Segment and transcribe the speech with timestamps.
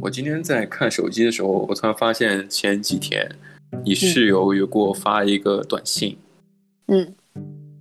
[0.00, 3.28] 我今天在看手机的时候，我突然发现前几天
[3.84, 6.16] 你室友有给我发一个短信，
[6.86, 7.14] 嗯，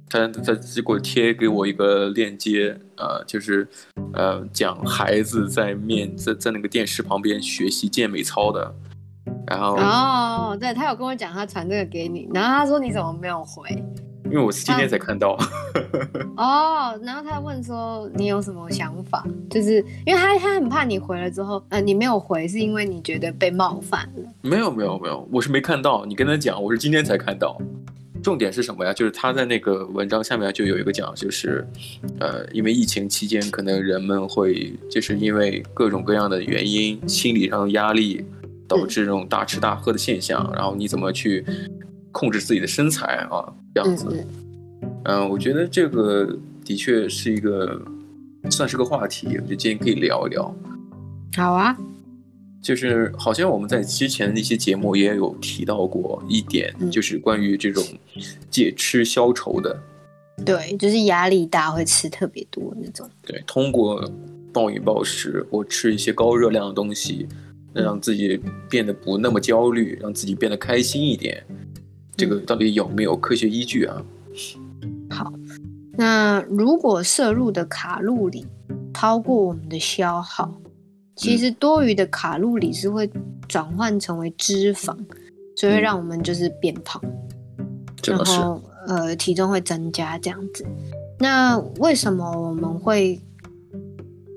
[0.10, 3.68] 他他结果贴给我一个链接，呃，就是
[4.14, 8.74] 呃讲孩子在面在在那个电视旁边学习健美操的，
[9.46, 13.70] 然后哦，对，他有跟我讲他传这个给你，然后他说你怎么没有回？
[14.30, 15.38] 因为我是今天才看到，
[16.36, 24.30] 哦，然后他问说你有什么想法，就是因为他他很怕你回了之后，呃，你没有回是因为你觉得被冒犯了？
[24.42, 27.58] 没有没有没有，我是没看到，你跟他讲，我是今天才看到。
[28.22, 28.92] 重点是什么呀？
[28.92, 31.66] 就是他在那个文章下面就有一个讲，就是
[32.20, 38.26] 呃，因为疫情期间，可能人们会就是因为各种各样的原因，心理上的压力
[38.68, 41.46] 导致这种大吃大喝的现象，嗯、然后你怎么去？
[42.14, 44.08] 控制自己的身材啊，这样子，
[44.82, 47.82] 嗯，呃，我觉得这个的确是一个
[48.50, 50.54] 算是个话题，我觉得今天可以聊一聊。
[51.36, 51.78] 好啊，
[52.62, 57.84] 就是好像我们在之前的一些节目也有提到过一点，嗯，就是关于这种
[58.50, 59.78] 借吃消愁的。
[60.46, 63.10] 对，就是压力大会吃特别多那种。
[63.26, 64.08] 对，通过
[64.54, 67.28] 暴饮暴食或吃一些高热量的东西，
[67.74, 71.44] 让自己变得不那么焦虑，让自己变得开心一点。
[72.18, 74.02] 这个到底有没有科学依据啊？
[75.10, 75.32] 好，
[75.92, 78.46] 那如果摄入的卡路里
[78.94, 80.52] 超过我们的消耗，
[81.16, 83.08] 其实多余的卡路里是会
[83.48, 84.98] 转换成为脂肪，
[85.56, 87.00] 所以会让我们就是变胖，
[88.06, 90.66] 然后呃体重会增加这样子。
[91.20, 93.22] 那为什么我们会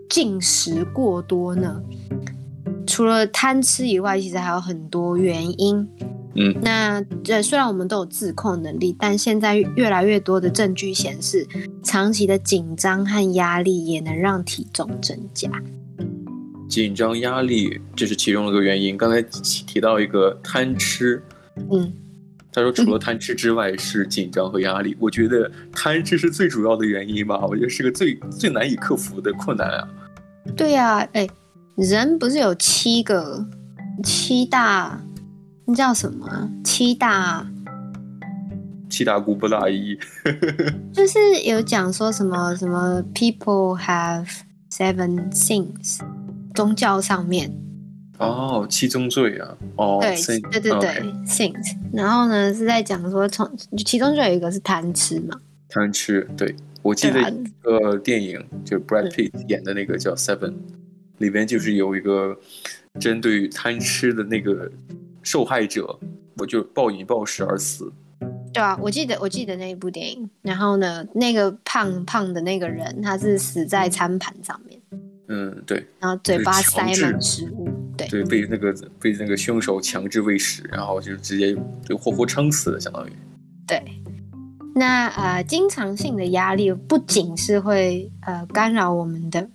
[0.08, 1.82] 进食过多呢？
[2.86, 5.88] 除了贪吃以外，其实还有很多原因。
[6.36, 11.44] 嗯，那这虽然我们都有自控能力，但现在越来越多的证据显示，
[11.82, 15.50] 长期的紧张和压力也能让体重增加。
[16.68, 18.96] 紧张压力这是其中一个原因。
[18.96, 21.20] 刚才提到一个贪吃，
[21.68, 21.92] 嗯，
[22.52, 24.92] 他说除了贪吃之外是紧张和压力。
[24.92, 29.88] 嗯，我觉得贪吃是最主要的原因吧，我觉得是个最最难以克服的困难啊。
[30.56, 31.28] 对呀，哎，
[31.74, 33.44] 人不是有七个
[34.04, 34.96] 七大。
[35.74, 36.50] 叫什么？
[36.64, 37.46] 七大？
[38.88, 39.96] 七大姑八大姨，
[40.92, 44.28] 就是有讲说什么什么 people have
[44.68, 46.00] seven sins，
[46.54, 47.48] 宗教上面。
[48.18, 50.16] 哦，七宗罪啊，哦，对
[50.50, 50.90] 对对对
[51.24, 51.76] ，sins，、okay.
[51.92, 53.48] 然后呢是在讲说从
[53.86, 56.54] 其中就有一个是贪吃嘛，贪吃，对。
[56.82, 60.54] 我记得一个电影就是 Brad Pitt 演的那个叫 Seven，
[61.18, 62.36] 里边就是有一个
[62.98, 64.68] 针对贪吃的那个。
[65.22, 65.98] 受害者，
[66.38, 67.92] 我就暴饮暴食而死。
[68.52, 70.28] 对啊，我记得我记得那一部电影。
[70.42, 74.80] 然后呢，那个胖胖的那个人，他是死在餐盘上面。
[75.28, 75.86] 嗯，对。
[76.00, 77.68] 然后嘴巴塞满食物。
[77.96, 83.12] 对对，被那个被那个凶手强制喂食，然后就直接就活活撑死了，相当于。
[83.66, 83.82] 对。
[84.74, 89.48] 那呃，经常性的压力不仅是会呃干扰我们的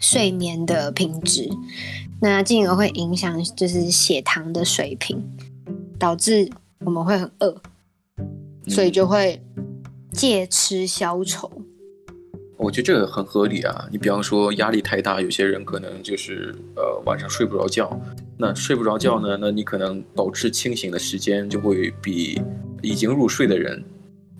[0.00, 1.48] 睡眠的品质。
[2.20, 5.22] 那进而会影响就是血糖的水平，
[5.98, 7.54] 导致我们会很饿，
[8.66, 9.40] 所以就会
[10.12, 11.50] 借吃消愁。
[12.56, 13.88] 我觉得这个很合理啊。
[13.92, 18.00] 你比方说压力太大，有些人可能就是呃晚上睡不着觉。
[18.36, 22.42] 那睡不着觉呢，那你可能保持清醒的时间就会比
[22.82, 23.82] 已经入睡的人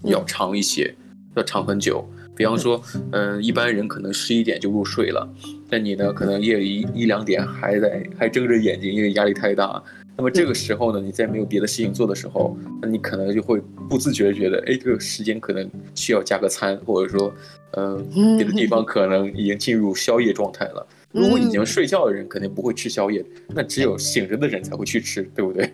[0.02, 0.92] 要长一些，
[1.36, 2.04] 要长很久。
[2.38, 5.28] 比方说，嗯、呃，一般人可能十一点就入睡了，
[5.69, 9.82] 但你呢，可能夜里一一两点还在还睁着眼睛，因为压力太大。
[10.16, 13.60] 那么这个时候呢，你在没有别的事情做的时候，那你可能就会
[13.91, 17.32] 不自觉觉得，哎，这个时间可能需要加个餐，或者说，
[17.72, 17.97] 呃，
[18.38, 20.87] 别的地方可能已经进入宵夜状态了。
[21.10, 25.69] 如果已经睡觉的人肯定不会吃宵夜，那只有醒着的人才会去吃，对不对？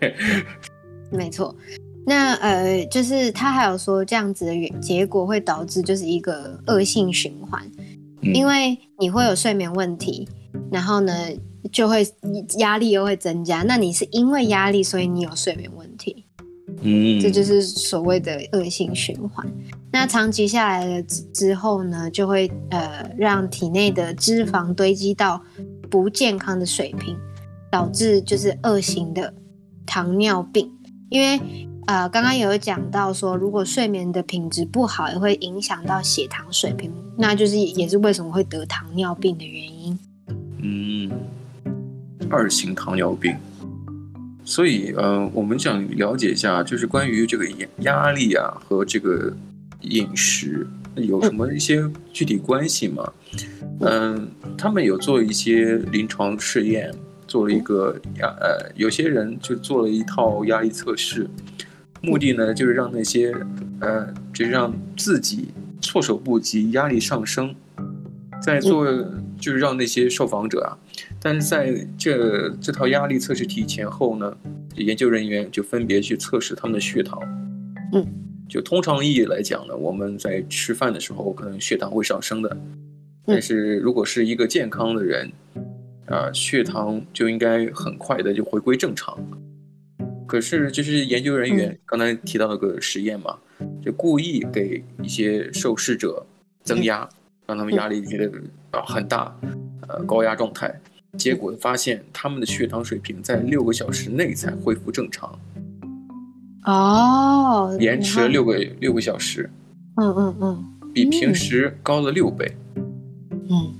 [1.11, 1.55] 没错。
[2.07, 7.67] 那呃，就是他还有说这样子的结果会导致就是一个恶性循环，
[8.21, 10.29] 嗯，因为你会有睡眠问题，
[10.71, 11.11] 然后呢
[11.71, 12.07] 就会
[12.59, 13.63] 压力又会增加。
[13.63, 16.23] 那你是因为压力，所以你有睡眠问题，
[16.83, 19.43] 嗯，这就是所谓的恶性循环。
[19.91, 21.01] 那长期下来了
[21.33, 25.41] 之后呢，就会呃让体内的脂肪堆积到
[25.89, 27.17] 不健康的水平，
[27.71, 29.33] 导致就是恶性的
[29.87, 30.71] 糖尿病，
[31.09, 31.41] 因为。
[31.87, 39.99] 呃，刚刚有讲到说，如果睡眠的品质不好，也会影响到血糖水平，那就是也是为什么会得糖尿病的原因。
[40.63, 41.11] 嗯，
[42.29, 43.35] 二型糖尿病。
[44.43, 49.31] 所以，呃，我们想了解一下，就是关于这个压压力啊和这个
[49.81, 53.13] 饮食有什么一些具体关系吗？
[53.81, 54.27] 嗯，
[54.57, 56.91] 他们有做一些临床试验。
[57.27, 61.27] 做了一个压呃，有些人就做了一套压力测试，
[62.05, 63.35] 目的呢就是让那些
[63.81, 65.49] 呃，就是让自己
[65.81, 67.53] 措手不及，压力上升，
[68.41, 68.85] 在做
[69.39, 70.77] 就是让那些受访者啊，
[71.19, 74.37] 但是在这这套压力测试题前后呢，
[74.75, 77.19] 研究人员就分别去测试他们的血糖，
[77.93, 78.05] 嗯，
[78.47, 82.57] 就通常意义来讲呢，我们在吃饭的时候可能血糖会上升的。
[83.25, 85.31] 但是如果是一个健康的人，
[86.05, 89.17] 啊，血糖就应该很快的就回归正常。
[90.27, 93.37] 可是就是研究人员刚才提到那个实验嘛，
[93.83, 96.25] 就故意给一些受试者
[96.63, 97.07] 增压，
[97.45, 98.31] 让他们压力觉得
[98.71, 99.35] 啊很大，
[99.87, 100.73] 呃高压状态，
[101.17, 105.39] 结果发现他们的血糖水平在六个小时内才恢复正常。
[106.65, 109.49] 哦，延迟了六个六个小时。
[109.97, 112.51] 嗯嗯嗯，比平时高了六倍。
[113.31, 113.73] 嗯，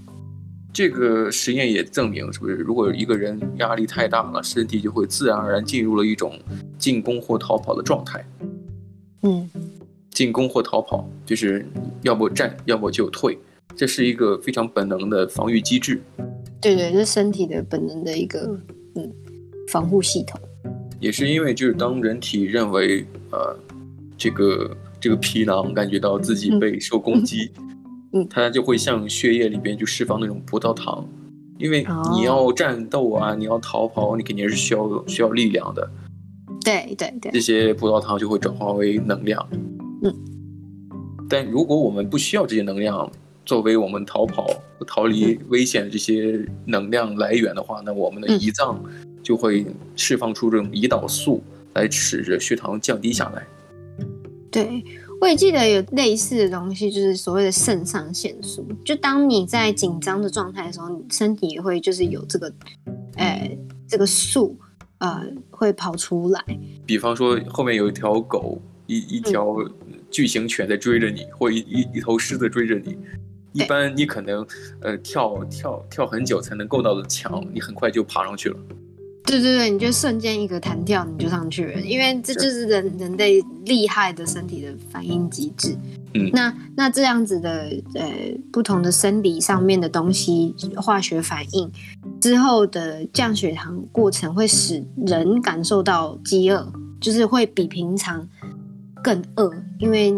[0.75, 6.37] 这个实验也证明，是不是如果一个人压力太大了，身体就会自然而然进入了一种
[6.77, 8.21] 进攻或逃跑的状态。
[9.21, 9.49] 嗯，
[10.11, 11.65] 进攻或逃跑就是
[12.01, 13.37] 要不战，要么就退，
[13.73, 16.01] 这是一个非常本能的防御机制。
[16.59, 18.59] 对对，这是身体的本能的一个
[18.95, 19.09] 嗯
[19.69, 20.37] 防护系统。
[20.99, 23.57] 也是因为就是当人体认为呃
[24.17, 27.49] 这个这个皮囊感觉到自己被受攻击。
[27.59, 27.64] 嗯
[28.29, 31.07] 它就会向血液里边就释放那种葡萄糖，
[31.57, 35.89] 因为你要战斗啊，你要逃跑，你肯定是需要需要力量的。
[36.63, 39.47] 对对对，这些葡萄糖就会转化为能量。
[40.01, 40.13] 嗯，
[41.29, 43.11] 但如果我们不需要这些能量
[43.45, 44.47] 作为我们逃跑、
[44.87, 48.81] 逃离危险的这些能量来源的话，那我们的胰脏
[49.21, 49.65] 就会
[49.95, 53.45] 释放出这种胰岛素来使着血糖降低下来。
[54.49, 54.83] 对。
[55.21, 58.67] 我也记得有类似的东西，就是所谓的肾上腺素。
[58.83, 62.53] 就当你在紧张的状态的时候，你身体也会就是有这个，
[63.15, 63.57] 呃，
[63.87, 64.55] 这个素，
[64.99, 66.43] 呃，会跑出来。
[66.85, 69.55] 比方说，后面有一条狗，一一条
[70.11, 72.97] 巨型犬在追着你，嗯、或一一一头狮子追着你。
[73.53, 74.45] 一般你可能，
[74.81, 78.57] 呃，跳跳跳很久才能够到的墙，你很快就爬上去了。
[79.25, 85.75] 对对对，你就瞬间一个弹跳，你就上去了，因为这就是人人类厉害的身体的反应机制。
[86.13, 88.09] 嗯，那那这样子的呃
[88.53, 91.69] 不同的生理上面的东西化学反应
[92.21, 96.71] 之后的降血糖过程，会使人感受到饥饿，
[97.01, 98.25] 就是会比平常
[99.03, 100.13] 更饿，因为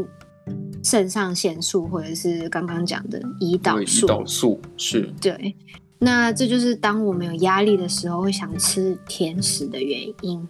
[0.83, 5.55] 肾上腺素或者是刚刚讲的胰岛素，胰岛素是对。
[5.99, 10.47] 那这就是当我们有压力的时候会想吃甜食的原因。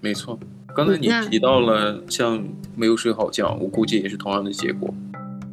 [0.00, 0.38] 没错，
[0.74, 2.42] 刚才你提到了像
[2.76, 4.92] 没有睡好觉，我估计也是同样的结果。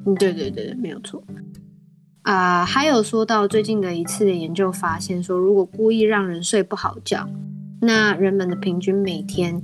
[0.05, 1.23] 嗯，对对对，没有错。
[2.23, 7.27] 啊、呃，还有说到最近的一次的研究发现说，如果故意让人睡不好觉，
[7.81, 9.59] 那人们的平均每天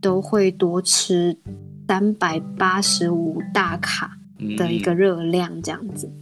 [0.00, 1.34] 都会多吃
[1.88, 4.18] 三百八十五大卡
[4.58, 6.06] 的一个热量，这样子。
[6.06, 6.21] 嗯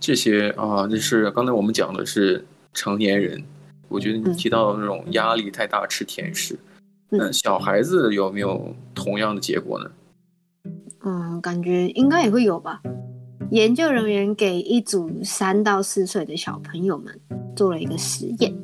[0.00, 2.42] 这些啊，就是刚才我们讲的是
[2.72, 3.40] 成年人，
[3.88, 6.58] 我觉得你提到那种压力太大吃甜食，
[7.10, 9.90] 嗯、那小孩子有没有同样的结果呢？
[11.04, 12.80] 嗯，感觉应该也会有吧。
[13.50, 17.20] 研究人员给一组三到四岁的小朋友们
[17.54, 18.54] 做了一个实验。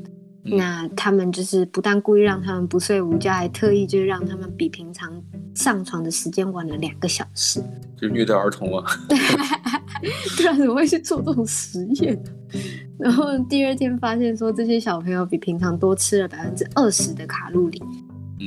[0.48, 5.20] 那他们就是不但故意让他们不睡午觉，还特意就是让他们比平常
[5.56, 7.60] 上床的时间晚了两个小时，
[8.00, 8.86] 就虐待儿童啊！
[10.02, 12.18] 对，不然怎么会去做这种实验？
[12.98, 17.82] 然后第二天发现说，这些小朋友比平常多吃了百分之二十的卡路里，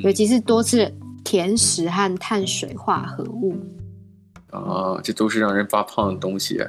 [0.04, 0.92] 尤其是多吃
[1.24, 3.56] 甜食和碳水化合物。
[4.52, 6.60] 啊，这都是让人发胖的东西。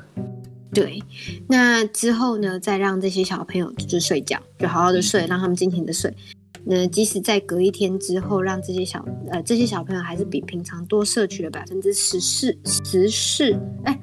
[0.73, 1.03] 对，
[1.49, 6.15] 那之后呢，再让这些小朋友就是睡觉，就好好的睡，让他们尽情的睡。
[6.63, 13.99] 那即使在隔一天之后，让这些小呃这些小朋友还是比平常多摄取了百分之十四十四哎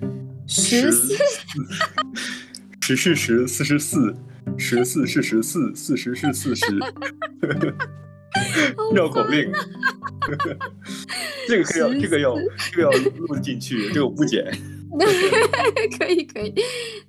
[0.47, 1.15] 十四
[2.81, 4.15] 十是十四十四
[4.57, 6.65] 十四是十四四十是四十，
[8.95, 9.51] 绕口令，
[11.47, 12.37] 这个可以要这个要
[12.71, 14.45] 这个要录进去，这个我不剪。
[15.99, 16.53] 可以可以，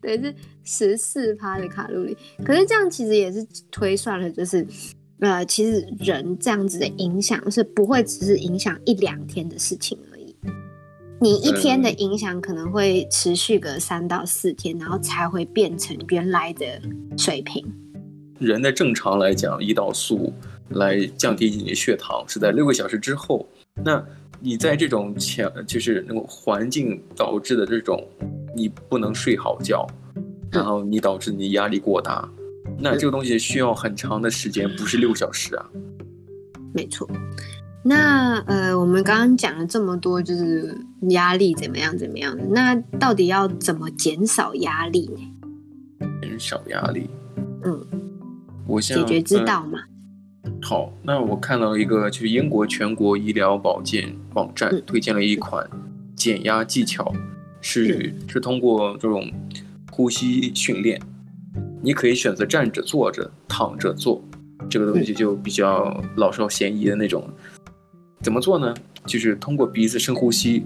[0.01, 2.17] 对，是十四趴的卡路里。
[2.45, 4.67] 可是这样其实也是推算了，就是
[5.21, 10.18] 呃，其实人这样子的影响是不会只是影响一两天的事情而已。
[11.21, 16.81] 你一天的影响可能会持续个三到四天，然后才会变成原来的
[17.17, 17.65] 水平。
[18.39, 20.33] 人的正常来讲，胰岛素
[20.69, 23.45] 来降低你的血糖是在六个小时之后。
[23.75, 24.05] 那
[24.41, 28.01] 你在这种强，就是那种环境导致的这种，
[28.55, 29.85] 你不能睡好觉，
[30.53, 32.29] 然后你导致你压力过大，
[32.79, 35.69] 那这个东西需要很长的时间，不是六小时啊。
[36.73, 37.09] 没错。
[37.85, 40.77] 那呃，我们刚刚讲了这么多，就是
[41.11, 46.09] 压力怎么样怎么样的，那到底要怎么减少压力呢？
[46.21, 47.09] 减少压力，
[47.63, 47.87] 嗯，
[48.67, 49.79] 我想解决之道嘛。
[50.61, 55.67] 好，那我看到一个，就是英国全国医疗保健网站推荐了一款
[56.17, 57.15] 减压技巧，
[57.61, 59.31] 是是通过这种
[59.91, 61.01] 呼吸训练，
[61.81, 64.23] 你可以选择站着、坐着、躺着做，
[64.69, 67.25] 这个东西就比较老少咸宜的那种。
[68.21, 68.75] 怎么做呢？
[69.07, 70.63] 就是通过鼻子深呼吸，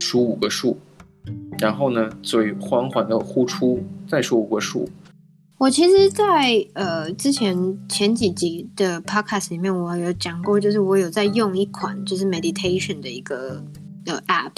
[0.00, 0.76] 数五个数，
[1.58, 4.88] 然后呢，嘴缓缓的呼出，再数五个数。
[5.58, 7.56] 我其实在，在呃之前
[7.88, 13.64] 前几集的 podcast 里面，我有讲过，就是我有在用一款就是 meditation 的一个
[14.04, 14.52] 的 app，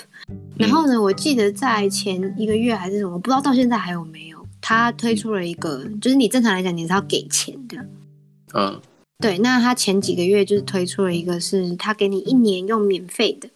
[0.56, 7.76] 然后呢，我记得在前一个月还是什么，我不知道到现在还有没有，它推出了一个，就是你正常来讲你是要给钱的，
[8.54, 8.80] 嗯。
[9.20, 13.48] 对，那他前几个月就是推出了一个，是他给你一年用免费的，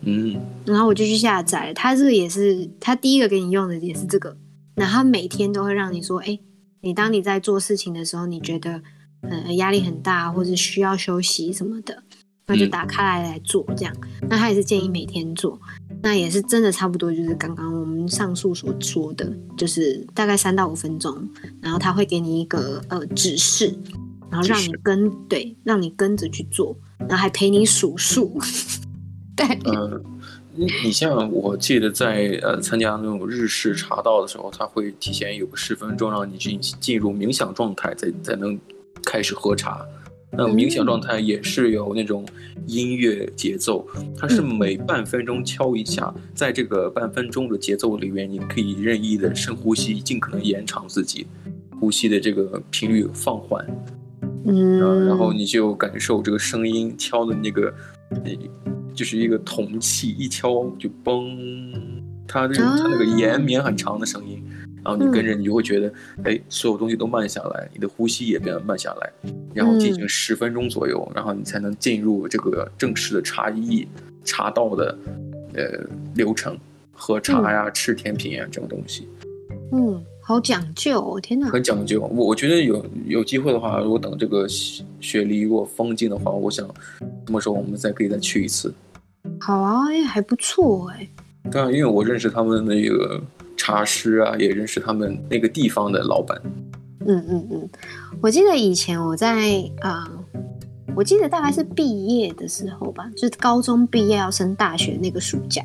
[0.00, 4.36] 嗯，然后我就去下载，他这个也是他第一个给你用的也是这个，
[4.74, 6.36] 那他每天都会让你说，哎，
[6.80, 8.82] 你当你在做事情的时候，你觉得
[9.20, 12.02] 呃压力很大，或者需要休息什么的，
[12.48, 13.96] 那就打开来来做这样，
[14.28, 15.56] 那他也是建议每天做，
[16.02, 21.16] 那也是真的差不多就是刚刚我们上述所说的，就是大概三到五分钟，
[21.62, 23.72] 然后他会给你一个呃指示。
[24.30, 28.38] 然后让你跟对，让你跟着去做，然后还陪你数数。
[29.36, 30.02] 对，嗯，
[30.54, 38.58] 你你像我记得在呃参加那种日式茶道的时候，他会提前有个十分钟让你进进入冥想状态，才才能
[39.04, 39.84] 开始喝茶。
[40.32, 42.26] 那冥想状态也是有那种
[42.66, 43.86] 音乐节奏，
[44.18, 51.26] 它是每半分钟敲一下，在这个半分钟的节奏里面，你可以任意的深呼吸，尽可能延长自己
[51.78, 53.64] 呼吸的这个频率，放缓。
[54.46, 57.72] 嗯，然后你就感受这个声音敲的那个，
[58.94, 61.36] 就是一个铜器一敲就嘣，
[62.28, 64.42] 它这个它那个延绵很长的声音，
[64.84, 69.12] 然后你跟着你就会觉得，哎，所有东西都慢下来，你的呼吸也变得慢下来，
[69.52, 73.88] 然后进行十分钟左右，然后你才能进入这个正式的茶艺
[74.24, 74.98] 茶道的
[75.54, 75.84] 呃
[76.14, 76.56] 流程，
[76.92, 79.08] 喝茶呀、吃甜品呀这种东西。
[79.72, 80.00] 嗯。
[80.28, 81.20] 好讲究哦！
[81.20, 82.00] 天哪，很讲究。
[82.00, 86.66] 我我觉得有有机会的话，如果等这个雪梨如果封禁的话，我想
[86.98, 88.74] 什么时候我们再可以再去一次。
[89.38, 91.08] 好啊，哎，还不错哎。
[91.48, 93.22] 对啊，因为我认识他们那个
[93.56, 96.36] 茶师啊，也认识他们那个地方的老板。
[97.06, 97.70] 嗯嗯嗯，
[98.20, 100.42] 我记得以前我在啊、呃，
[100.96, 105.62] 我记得大概是毕业的时候吧，就是高中毕业要升大学那个暑假。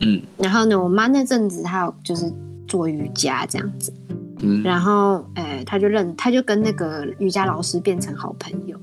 [0.00, 2.28] 嗯，然后呢，我妈那阵子她有就是。
[2.66, 3.92] 做瑜伽这样子，
[4.40, 8.76] 嗯，然后，哎，他就认，他就跟那个瑜伽老师变成好朋友。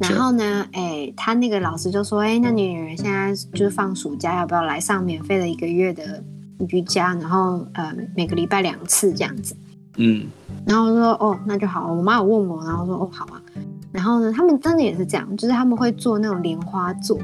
[0.00, 6.22] 然后呢，哎，他那个老师就说，哎，那你女儿现在就是放暑假，要不要来上免费的一个月的
[6.68, 7.14] 瑜伽？
[7.14, 9.56] 然后，呃，每个礼拜两次这样子。
[9.96, 10.26] 嗯，
[10.64, 11.92] 然后我说，哦，那就好。
[11.92, 13.42] 我妈有问我，然后说，哦，好啊。
[13.90, 17.18] 然后呢，他们真的也是这样，就是他们会做那种莲花座，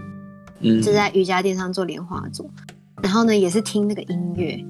[0.59, 2.45] 嗯，就在瑜伽垫上做莲花座。
[3.01, 4.65] 然后呢，也是听那个音乐。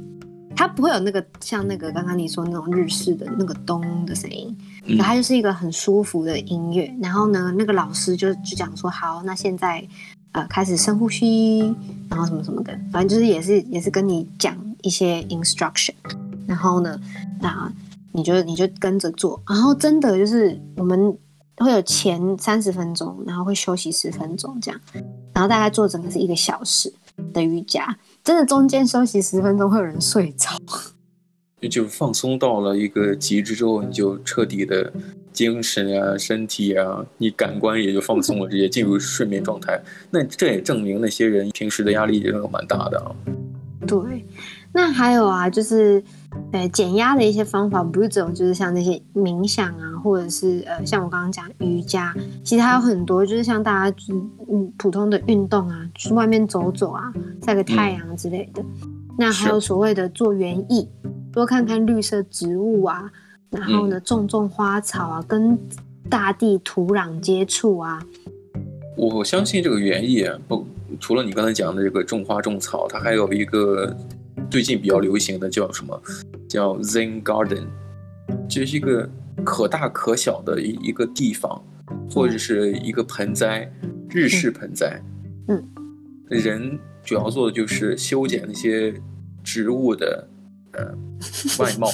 [0.57, 4.57] 它不会有那个像那个刚刚你说那种日式的那个咚的声音，
[4.87, 6.95] 然后，它就是一个很舒服的音乐。
[7.03, 9.87] 然后呢，那个老师就就讲说，好，那现在
[10.33, 11.75] 呃开始深呼吸，
[12.09, 15.95] 然后什么什么的，反正就是也是也是跟你讲一些 instruction。
[16.47, 17.01] 然后呢，
[17.41, 17.73] 那
[18.13, 19.43] 你就你就跟着做。
[19.49, 21.17] 然后真的就是我们
[21.57, 24.81] 会有前三十分钟，然后会休息十分钟这样，
[25.33, 26.93] 然后大概做整个是一个小时
[27.33, 27.97] 的瑜伽。
[28.25, 30.59] 真的中间休息十分钟会有人睡着，
[31.69, 34.91] 就放松到了一个极致之后，你就彻底的
[35.31, 39.79] 精神啊、身体啊，你感官也就放松了，直接进入睡眠状态。
[40.11, 43.15] 那这也证明那些人平时的压力也是蛮大的啊。
[43.87, 44.25] 对，
[44.77, 46.03] 那还有啊，就是
[46.51, 52.13] 呃减压的一些方法，不是只有就是像那些冥想啊，或者是呃像我刚刚讲瑜伽，
[52.43, 53.97] 其实还有很多，就是像大家
[54.51, 57.13] 嗯普通的运动啊，去外面走走啊，
[57.47, 58.61] 晒个太阳之类的。
[58.83, 60.89] 嗯、那还有所谓的做园艺，
[61.33, 63.09] 多看看绿色植物啊，
[63.51, 65.57] 然后呢种种花草啊，跟
[66.11, 68.05] 大地土壤接触啊。
[68.97, 70.67] 我相信这个园艺啊，不
[70.99, 73.97] 除了你刚才讲的这个种花种草，它还有一个
[74.51, 76.01] 最近比较流行的叫什么？
[76.49, 77.67] 叫 Zen Garden，
[78.49, 79.09] 这是一个
[79.45, 81.61] 可大可小的一一个地方，
[82.11, 83.71] 或者是一个盆栽，
[84.09, 85.03] 日式盆栽。
[85.49, 85.63] 嗯，
[86.29, 88.95] 人主要做的就是修剪那些
[89.43, 90.29] 植物的
[90.73, 90.95] 呃
[91.59, 91.89] 外貌，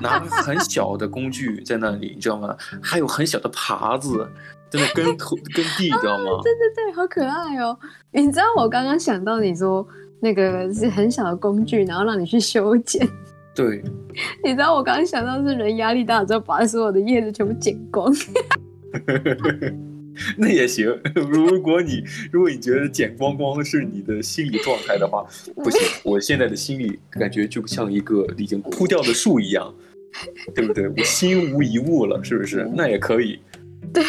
[0.00, 2.56] 拿很小的工具在那里，你知道吗？
[2.82, 4.26] 还有很小的耙子
[4.70, 6.40] 在那耕土跟地，你知道吗？
[6.44, 7.76] 对对对，好可爱哦！
[8.12, 9.86] 你知道我刚刚想到你说
[10.20, 13.06] 那个是很小的工具，然后让你去修剪。
[13.54, 13.82] 对，
[14.44, 18.14] 你知道我刚刚想到是人压力大之后把所有的叶子全部剪光。
[20.36, 29.74] 那也行，如果你如果你觉得剪光光是你的心理状态的话，不行，我现在的心里感觉就像一个已经枯掉的树一样，
[30.54, 30.88] 对不对？
[30.88, 32.70] 我心无一物了，是不是？
[32.74, 33.40] 那也可以。
[33.92, 34.02] 对，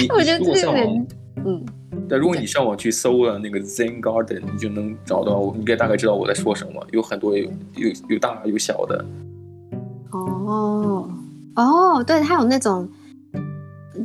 [0.00, 1.06] 你我觉得这个人，
[1.44, 1.64] 嗯，
[2.08, 6.86] 但如果你上网去搜了那个 Zen Garden，你就能找到，你应该大概知道我在说什么。
[6.92, 7.44] 有很多有
[7.76, 9.04] 有有大有小的。
[10.10, 11.08] 哦
[11.56, 12.88] 哦，对，它有那种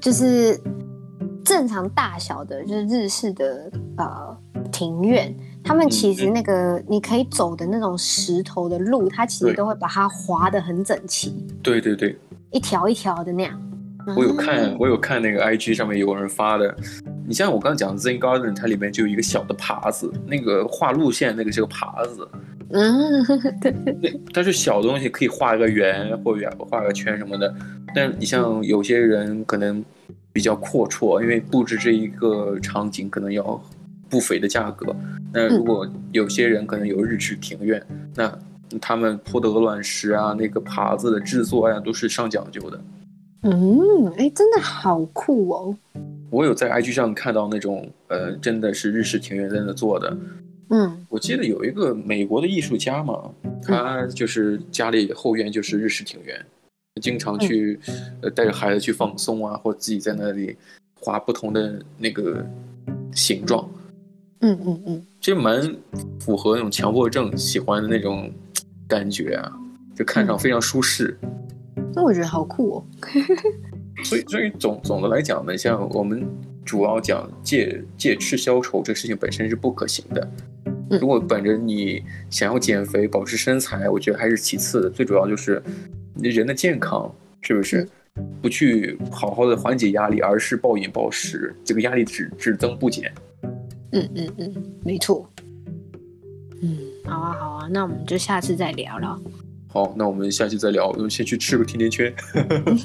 [0.01, 0.59] 就是。
[1.45, 4.37] 正常大小的，就是日式的呃
[4.71, 11.45] 庭院，他们其实那个你可以走的那种石头的路，它其实都会把它划得很整齐。
[11.61, 12.17] 对对对，
[12.51, 13.59] 一条一条的那样。
[14.15, 16.75] 我有看，嗯、我有看那个 IG 上面有人发的。
[17.27, 22.27] 你像我刚刚讲 Zen Garden，它里面就有一个小的耙子，那个画路线那个是个耙子。
[22.71, 23.23] 嗯，
[24.01, 24.19] 对。
[24.33, 27.53] 但是小东西可以画一个圆或圆画个圈什么的，
[27.93, 29.83] 但你像有些人可能。
[30.35, 33.63] 比较阔绰，因为布置这一个场景可能要
[34.09, 34.91] 不菲的价格。
[35.31, 38.39] 那如果有些人可能有日式庭院，嗯、那
[38.81, 42.81] 他们铺的鹅卵石啊，那个耙子的制作呀、啊，都是上讲究的。
[43.43, 45.77] 嗯，哎，真的好酷哦！
[46.29, 50.17] 我有在 IG 上看到那种，呃，真的是日式庭院在那做的。
[50.69, 53.29] 嗯，我记得有一个美国的艺术家嘛，
[53.61, 56.43] 他就是家里后院就是日式庭院。
[57.01, 57.79] 经常去，
[58.21, 60.55] 呃，带着孩子去放松啊，或自己在那里
[61.01, 62.45] 画不同的那个
[63.13, 63.69] 形状。
[64.39, 65.75] 嗯嗯嗯，其实蛮
[66.19, 68.31] 符合那种强迫症喜欢的那种
[68.87, 69.51] 感觉啊，
[69.95, 71.17] 就看上非常舒适。
[71.95, 72.85] 那、嗯、我觉得好酷哦。
[74.03, 76.27] 所以，所以总总的来讲呢，像我们
[76.65, 80.27] 主要讲戒戒吃消愁这个事情本身是不可行的。
[80.99, 85.61] 如果本着你想要减肥、保持身材，我觉得还是其次的，最主要就是。
[86.21, 87.89] 人的健康是不是
[88.39, 93.11] 不去好好的缓解压力，而是暴饮暴食，这个压力只只增不减。
[93.93, 94.53] 嗯嗯嗯，
[94.85, 95.27] 没错。
[96.61, 99.19] 嗯，好啊好啊，那我们就下次再聊了。
[99.73, 100.89] 好，那我们下期再聊。
[100.89, 102.13] 我们先去吃个甜甜圈。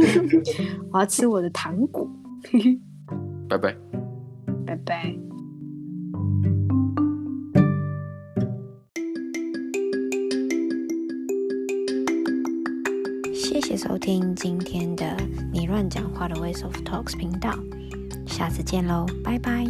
[0.90, 2.10] 我要吃我的糖果。
[3.46, 3.76] 拜拜。
[4.66, 5.14] 拜拜。
[13.34, 15.14] 谢谢收听今天的
[15.52, 17.54] 你乱讲话的 Ways of Talks 频道，
[18.26, 19.66] 下次见喽，拜拜。